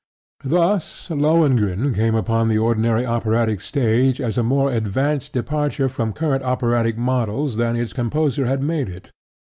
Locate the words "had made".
8.47-8.89